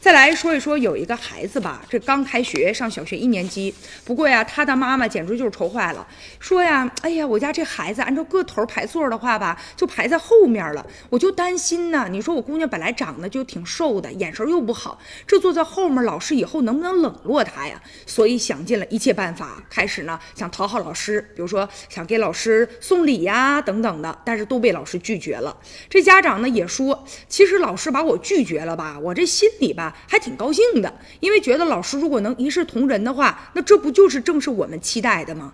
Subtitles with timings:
[0.00, 6.06] 再来说一说，有一个孩子吧，这刚开学上小学一年级，不过呀，他的妈妈简直就是愁坏了，
[6.38, 12.08] 说呀，哎呀，我家这孩子按照个头排座的话吧，就排在后面了，我就担心呢。
[12.10, 17.78] 你说我姑娘本来长得就挺瘦的，眼神又不好，这坐在后面，老师以后能不能冷落她呀？
[18.06, 25.54] 所以想尽了一切办法，开始呢想讨好老师，比如说想给老师送礼呀等等的，但是都被老师拒绝了。
[25.90, 29.89] 这家长呢也说，其实老师把我拒绝了吧，我这心里吧。
[30.06, 35.52] 还挺高兴的，因为觉得老师如果能一视同仁的话，那这不就是正是我们期待的吗？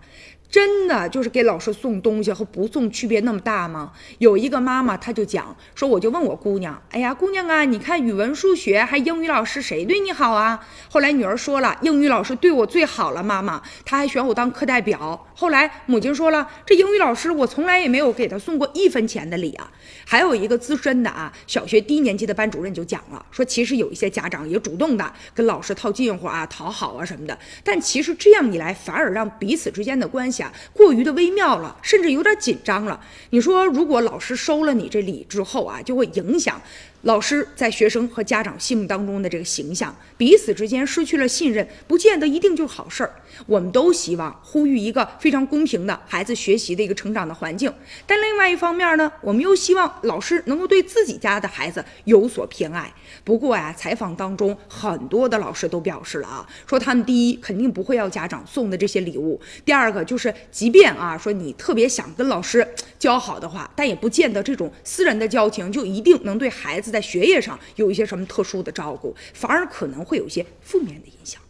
[0.51, 3.93] 真的就是给老师送东西和不送区别那么大吗？
[4.19, 10.65] 有一个妈妈，她就讲说，我就问我姑娘，哎呀，姑娘啊，你看语文、数学还英语老师谁对你好啊？
[10.89, 15.27] 后来女儿说了，英语老师对我最好了，妈妈，她还选我当课代表。
[15.35, 19.71] 后来母亲说了，这英语老师我从来也没有给他送过一分钱的礼啊。
[20.07, 30.36] 还有一个资深的啊，小学低年级的班主任就讲了，说其实有一些家长也主动的跟老师套近乎啊、讨好啊什么的，但其实这样一来，反而让彼此之间的关系。
[30.37, 33.01] 下过于的微妙了，甚至有点紧张了。
[33.31, 36.61] 你说，如果老师收了你这礼之后啊，就会影响。
[37.03, 43.15] 老师在学生和家长心目当中的这个形象，彼此之间失去了信任，不见得一定就是好事儿。
[43.47, 47.73] 我们都希望呼吁一个非常公平的孩子学习的一个成长的环境，
[48.07, 52.93] 但另外一方面呢，我们又希望老师能够对自己家的孩子有所偏爱。
[53.23, 62.67] 不过呀，采访当中很多的老师都表示了啊，说他们第一肯定不会要家长送的这些礼物，第二个就是是即便啊说你特别想跟老师
[62.99, 66.91] 交好的话，但也不见得这种私人的交情就一定能对孩子。
[66.91, 71.41] 在学业上有一些什么特殊的照顾，反而可能会有一些负面的影响。